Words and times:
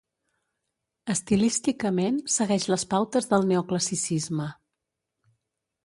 Estilísticament 1.15 2.17
segueix 2.37 2.67
les 2.73 2.87
pautes 2.95 3.31
del 3.35 3.47
neoclassicisme. 3.53 4.53